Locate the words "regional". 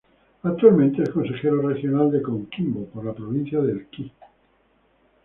1.61-2.09